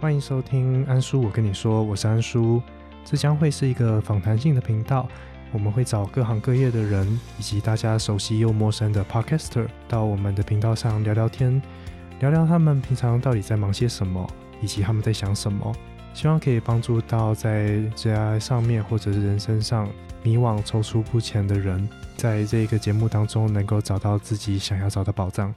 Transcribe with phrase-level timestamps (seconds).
[0.00, 2.60] 欢迎收听安叔，我跟你说，我是安叔。
[3.04, 5.08] 这将会是一个访谈性的频道，
[5.52, 7.06] 我们会找各行各业的人
[7.38, 11.60] 以及大家熟悉又陌生的 podcaster 到我们的频道上聊聊天，
[12.18, 14.28] 聊聊他们平常到底在忙些什么，
[14.60, 15.72] 以及他们在想什么。
[16.12, 19.88] 希望可以帮助到在职业上面或者是人生上
[20.22, 25.54] 迷惘、踌躇不前的人，在这个节目当中能够找到自己想要找的宝藏。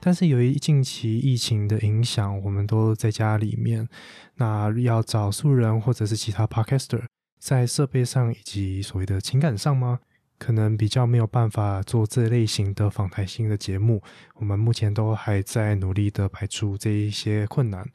[0.00, 3.88] 但是由于近期疫情的影响，我们都在家里面，
[4.36, 7.02] 那要找素人或者是其他 podcaster，
[7.38, 9.98] 在设备上以及所谓的情感上吗？
[10.38, 14.02] 可能比较没有办法做这类型的访谈性的节目。
[14.34, 17.86] 我们目前都还在努力的排除这一些困难。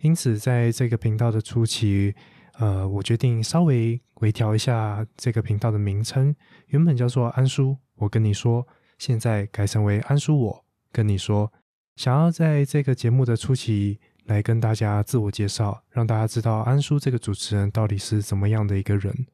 [0.00, 2.14] 因此，在这个频道的初期，
[2.58, 6.34] 呃，我决定稍微微调一下这个频道的名称，
[6.68, 8.66] 原本叫做安叔，我跟你说，
[8.98, 10.64] 现在改成为安叔我。
[10.90, 11.52] 跟你说，
[11.96, 19.26] 想要在这个节目的初期来跟大家自我介绍，让大家知道安叔这个主持人到底是怎么样的一个人。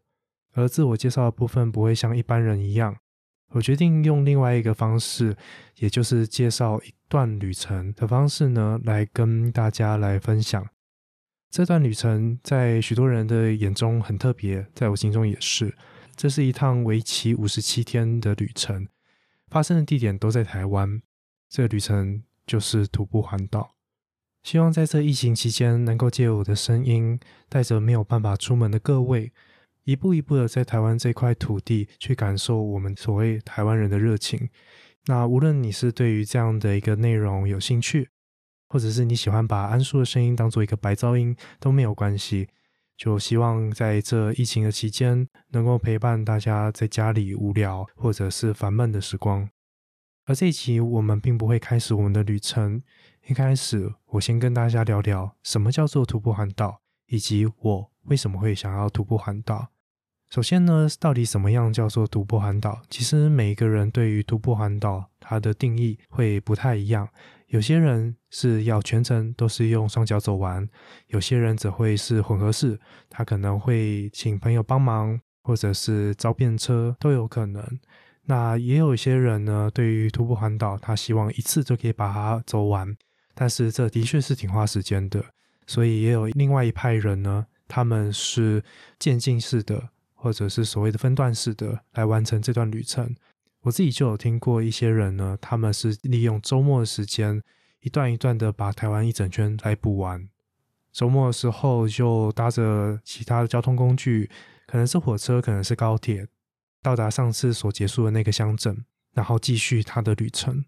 [0.55, 2.97] 而自我介绍的部分不会像一般人一样，
[3.55, 5.37] 我决定用另外一个方式，
[5.79, 10.69] 也就是介绍一段旅程的方式呢，来跟大家来分享。
[11.53, 15.73] 这段旅程在许多人的眼中很特别，在我心中也是。
[16.17, 18.89] 这是一趟为期五十七天的旅程，
[19.49, 21.01] 发生的地点都在台湾。
[21.49, 23.77] 这个旅程就是徒步环岛，
[24.43, 29.33] 希望在这疫情期间，能够借我的声音，带着没有办法出门的各位，
[29.85, 34.49] 一步一步的在台湾这块土地去感受我们所谓台湾人的热情。
[35.07, 38.09] 那无论你是对于这样的一个内容有兴趣，
[38.69, 42.49] 或者是你喜欢把安叔的声音当做一个白噪音，都没有关系。
[42.97, 49.51] 就希望在这疫情的期间，能够陪伴大家在家里无聊或者是烦闷的时光。
[50.27, 52.83] 而这一期我们并不会开始我们的旅程。
[53.27, 59.74] 一开始，我先跟大家聊聊什么叫做徒步环岛，以及我为什么会想要徒步环岛。
[60.35, 62.83] 首先呢，到底什么样叫做徒步环岛？
[62.91, 67.09] 其实每一个人对于徒步环岛它的定义会不太一样。
[67.47, 70.69] 有些人是要全程都是用双脚走完，
[71.07, 72.77] 有些人则会是混合式，
[73.09, 77.65] 他可能会请朋友帮忙，或者是招便车都有可能。
[78.25, 82.93] 那也有一些人呢，对于徒步环岛，他希望一次就可以把它走完，
[83.37, 85.25] 但是这的确是挺花时间的，
[85.69, 88.65] 所以也有另外一派人呢，他们是
[88.99, 89.91] 渐进式的，
[90.25, 93.15] 或者是所谓的分段式的来完成这段旅程。
[93.61, 97.43] 我自己就有听过一些人呢，他们是利用周末的时间，
[97.81, 100.27] 一段一段的把台湾一整圈来补完。
[100.95, 104.31] 周末的时候就搭着其他的交通工具，
[104.67, 106.27] 可能是火车，可能是高铁。
[106.83, 108.83] 到达上次所结束的那个乡镇，
[109.13, 110.65] 然后继续他的旅程。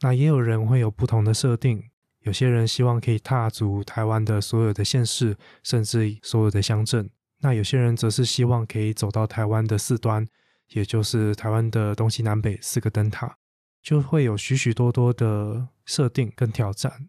[0.00, 1.84] 那也有人会有不同的设定，
[2.22, 7.08] 有些人希望可以踏足台湾的所有的县市，甚至所有的乡镇。
[7.40, 10.26] 那有些人则是希望可以走到台湾的四端，
[10.70, 13.36] 也就是台湾的东西南北四个灯塔，
[13.82, 17.08] 就会有许许多多的设定跟挑战。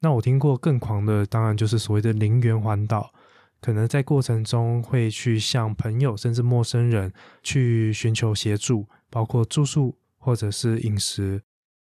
[0.00, 3.12] 那我听过更狂的，当然就是所谓的零元环岛。
[3.58, 7.12] 可能在过程中会去向朋友甚至陌生人
[7.42, 11.42] 去寻求协助，包括住宿或者是饮食。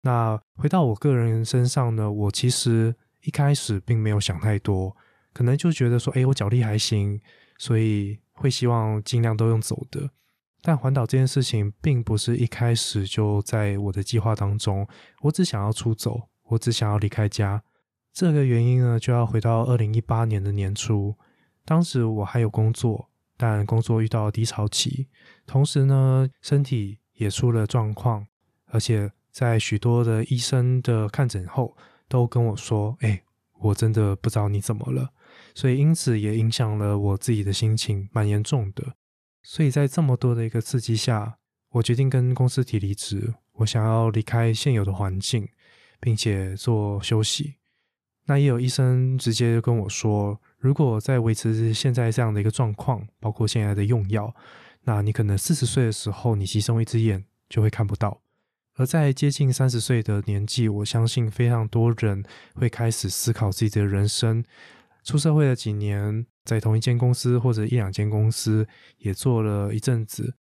[0.03, 4.95] 那回到我个人身上呢，我其实一开始并没有想太多，
[5.33, 7.19] 可能就觉得说，哎，我脚力还行，
[7.62, 10.11] 所以会希望尽量都用走的。
[10.62, 14.84] 但环岛这件事情并不是一开始就在我的计划当中，
[15.21, 17.62] 我只想要出走，我只想要离开家。
[18.12, 21.15] 这个原因呢，就要回到二零一八年的年初。
[21.65, 25.06] 当时我还有工作，但工作遇到低潮期，
[25.47, 28.27] 同时呢，身体也出了状况，
[28.73, 31.77] 而且在许多的医生的看诊后，
[32.09, 33.23] 都跟我说：“哎，
[33.61, 35.11] 我真的不知道你怎么了。”
[35.55, 38.95] 所以因此也影响了我自己的心情，蛮严重的。
[39.43, 41.38] 所以在这么多的一个刺激下，
[41.71, 45.49] 我决定跟公司提离职，我想要离开现有的环境，
[46.00, 47.55] 并且做休息。
[48.26, 50.41] 那也有医生直接跟我说。
[50.59, 54.32] 如果在维持现在这样的一个状况，包括现在的用药，
[54.85, 58.21] 那你可能四十岁的时候，你牺牲一只眼就会看不到。
[58.76, 62.25] 而在接近三十岁的年纪，我相信非常多人
[62.55, 64.44] 会开始思考自己的人生。
[65.04, 68.66] 出社会的几年，在同一间公司或者一两间公司
[68.99, 70.34] 也做了一阵子，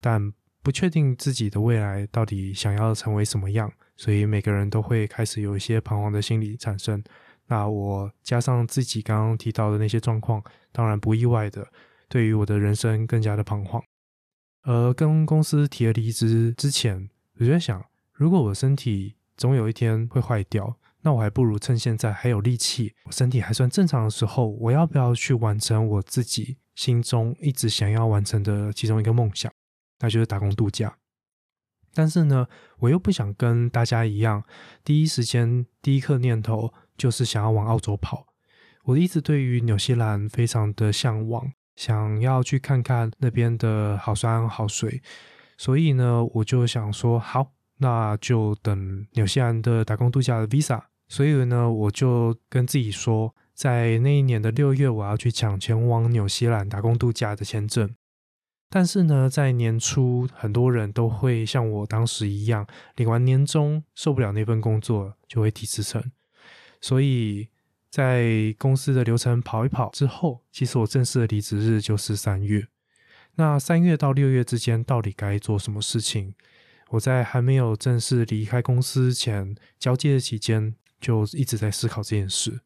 [0.00, 7.02] 但不确定自己的未来到底想要成为什么样，所以每个人都会开始有一些彷徨的心理产生。
[7.46, 11.66] 那我加上自己刚刚提到的那些状况，当然不意外的，
[12.08, 13.82] 对于我的人生更加的彷徨。
[14.62, 17.08] 而跟公司提了离职之前，
[17.38, 29.50] 我就在想，如果我身体总有一天会坏掉，那我还不如趁现在还有力气，我身体还算正常的时候，我要不要去完成我自己心中一直想要完成的其中一个梦想，
[30.00, 30.96] 那就是打工度假。
[31.92, 32.46] 但是呢，
[32.78, 34.44] 我又不想跟大家一样，
[34.84, 38.26] 第一时间第一刻念头就是想要往澳洲跑。
[38.84, 45.02] 我一直对于纽西兰非常的向往，想要去看看那边的好山好水，
[45.56, 50.89] 所以呢，我就想说，好，那就等纽西兰的打工度假的 visa。
[51.10, 57.92] 所以呢，我就跟自己说，在那一年的六月，我要去抢前往纽西兰打工度假的签证。
[58.68, 62.64] 但是呢，在年初，很多人都会像我当时一样，
[62.94, 66.12] 领完年终受不了那份工作，就会提辞呈。
[66.80, 67.48] 所以
[67.90, 72.68] 在公司的流程跑一跑之后，其实我正式的离职日就是三月。
[73.34, 76.34] 那三月到六月之间，到底该做什么事情？
[76.90, 82.60] 我在还没有正式离开公司前，交接的期间，就一直在思考这件事。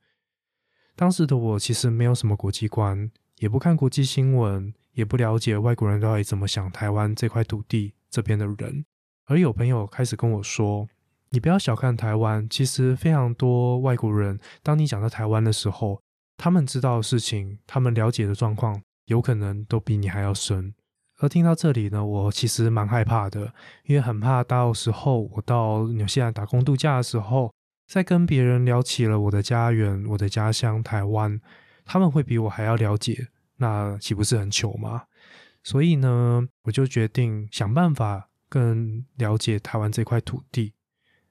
[0.97, 4.75] 当时的我其实没有什么国际观，也不看国际新闻。
[4.95, 8.85] 也不了解外国人到底怎么想台湾这块土地这边的人，
[9.25, 10.87] 而有朋友开始跟我说
[11.31, 16.01] ：“你不要小看台湾，其实非常多外国人，当你讲到台湾的时候，
[16.37, 20.73] 他们知道的事情，他们了解的状况，有可能都比你还要深。”
[21.19, 23.53] 而听到这里呢，我其实蛮害怕的，
[23.87, 27.53] 因为很怕到时候我到纽西兰打工度假的时候，
[27.87, 31.41] 在跟别人聊起了我的家园、我的家乡台湾，
[31.85, 33.29] 他们会比我还要了解。
[33.57, 35.05] 那岂不是很糗吗？
[35.63, 40.75] 所以呢，我就决定想办法更了解台湾这块土地。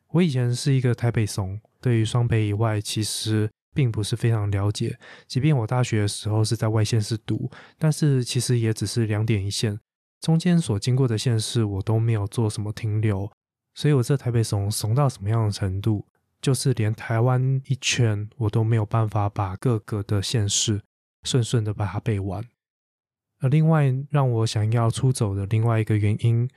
[0.09, 4.97] 我以前是一个台北怂，对于双北以外，其实并不是非常了解。
[5.27, 9.79] 即便我大学的时候是在外县市读，但是其实也只是两点一线，
[10.21, 13.31] 中间所经过的县市我都没有做什么停留。
[13.75, 16.05] 所以我这台北怂怂到什么样的程度，
[16.43, 20.83] 就是连台湾一圈我都没有办法把各个的县市。
[21.25, 22.43] 顺顺的把它背完。
[23.39, 26.49] 而另外让我想要出走的另外一个原因，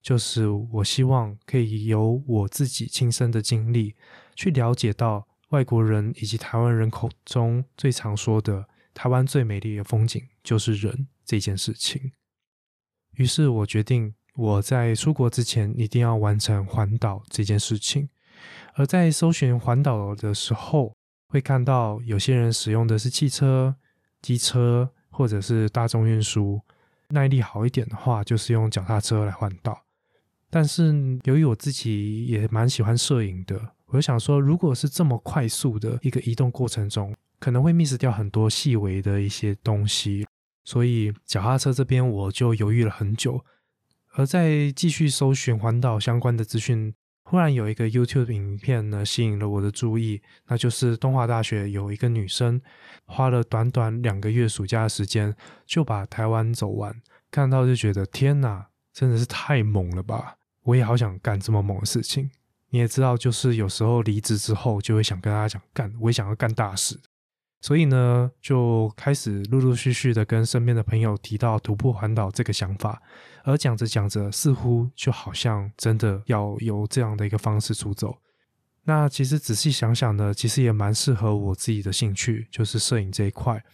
[0.00, 3.94] 就是我希望可以由我自己亲身的经历，
[4.34, 12.12] 去了解到外国人以及台湾人口中最常说的台湾最美丽的风景就是人这件事情。
[13.16, 18.08] 于是我决定，我在出国之前一定要完成环岛这件事情。
[18.74, 20.94] 而在搜寻环岛的时候，
[21.28, 23.76] 会看到有些人使用的是汽车。
[24.24, 26.58] 机车或者是大众运输，
[27.10, 29.82] 耐力好一点的话，就是用脚踏车来环岛。
[30.48, 30.94] 但是
[31.24, 40.26] 由于我自己也蛮喜欢摄影的，我就想说，如果是这么快速的一个移动过程中，可能会 miss 掉很多细微的一些东西。
[40.64, 43.44] 所以脚踏车这边我就犹豫了很久，
[44.14, 46.94] 而在继续搜寻环岛相关的资讯。
[47.24, 52.60] 忽然有一个 YouTube 影片呢，吸引了我的注意，那就是东华大学有一个女生，
[53.06, 55.34] 花了短短两个月暑假的时间，
[55.66, 56.94] 就把台湾走完。
[57.30, 60.36] 看到就觉得天呐，真的是太猛了吧！
[60.64, 62.30] 我也好想干这么猛的事情。
[62.70, 67.00] 你也知道，就是有时候离职之后，就会想跟大家讲干，我也想要干大事。
[67.64, 73.00] 所以呢，就开始陆陆续续的跟身边的朋友提到徒步环岛这个想法，
[73.42, 78.18] 而讲着讲着，似乎就好像真的要有这样的一个方式出走。
[78.82, 83.64] 那其实仔细想想呢，其实也蛮适合我自己的兴趣，就是摄影这一块。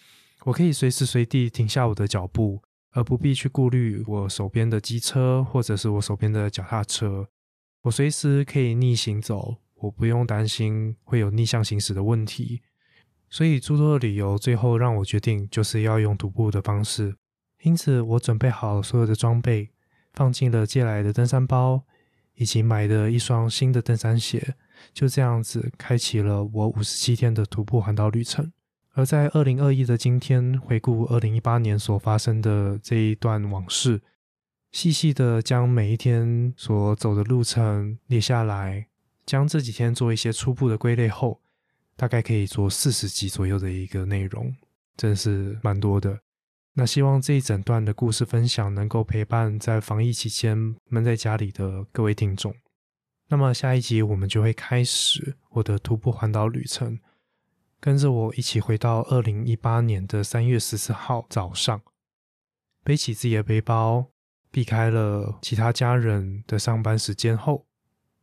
[0.45, 7.27] 我可以随时随地停下我的脚步，而不必去顾虑我手边的机车或者是我手边的脚踏车。
[7.83, 12.63] 我随时可以逆行走，我不用担心会有逆向行驶的问题。
[13.31, 17.15] 所以诸多的理由，最后让我决定就是要用徒步的方式。
[17.63, 19.71] 因此，我准备好所有的装备，
[20.13, 21.85] 放进了借来的登山包，
[22.35, 24.57] 以及买的一双新的登山鞋。
[24.93, 28.53] 就这样子，开启了我五十七天的徒步环岛旅程。
[28.95, 34.01] 而在二零二一的今天，回顾二零一八年所发生的这一段往事，
[34.73, 38.89] 细细的将每一天所走的路程列下来，
[39.25, 41.41] 将这几天做一些初步的归类后。
[42.01, 44.57] 大概可以做四十集左右的一个内容，
[44.97, 46.19] 真是蛮多的。
[46.73, 52.55] 那希望这一整段的故事分享能够陪伴在防疫期间闷在家里的各位听众。
[53.29, 56.99] 那么下一集我们就会开始我的徒步环岛旅程，
[57.79, 61.83] 跟着我一起回到二零一八年的三月十四号早上，
[62.83, 64.07] 背起自己的背包，
[64.51, 67.67] 避开了其他家人的上班时间后，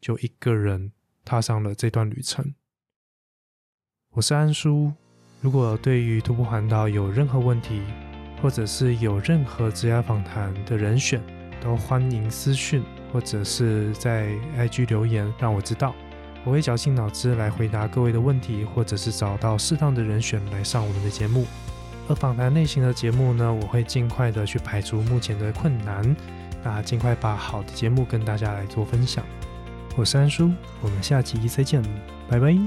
[0.02, 0.92] 就一个人
[1.24, 2.56] 踏上了这段旅程。
[4.18, 4.92] 我是安叔，
[5.42, 7.84] 如果对于徒步环岛有任何问题，
[8.42, 11.22] 或者是有任何职业访谈的人选，
[11.62, 12.82] 都欢迎私讯
[13.14, 15.94] 或者是在 IG 留言，让我知道。
[16.44, 21.46] 我会绞尽脑汁来回答各位的问题，或者是找到适当的人选来上我们的节目。
[22.10, 26.16] 而访谈类型的节目呢，我会尽快的去排除目前的困难，
[26.64, 29.24] 那尽快把好的节目跟大家来做分享。
[29.96, 31.84] 我是安叔，我们下期再见，
[32.28, 32.58] 拜拜。